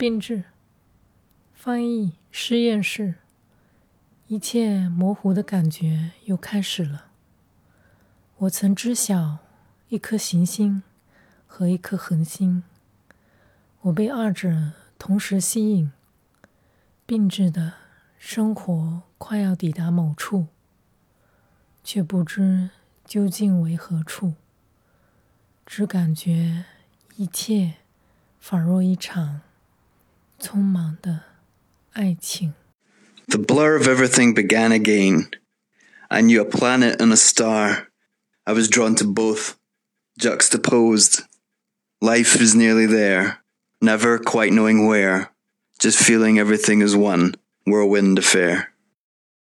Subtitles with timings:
[0.00, 0.44] 并置，
[1.52, 3.16] 翻译实验室，
[4.28, 7.08] 一切模糊的感觉又开始了。
[8.38, 9.40] 我曾知晓
[9.90, 10.82] 一颗行星
[11.46, 12.62] 和一颗恒星，
[13.82, 15.92] 我被二者同时吸引，
[17.04, 17.74] 并置的
[18.18, 20.46] 生活快要抵达某处，
[21.84, 22.70] 却不知
[23.04, 24.32] 究竟为何处，
[25.66, 26.64] 只感觉
[27.16, 27.74] 一切。
[28.38, 29.42] 仿若一场
[30.39, 31.23] 匆忙的
[31.93, 32.53] 爱情。
[33.27, 35.29] The blur of everything began again.
[36.09, 37.87] I knew a planet and a star.
[38.45, 39.55] I was drawn to both,
[40.19, 41.23] juxtaposed.
[42.01, 43.43] Life is nearly there,
[43.81, 45.31] never quite knowing where,
[45.79, 47.35] just feeling everything is one
[47.65, 48.68] whirlwind affair.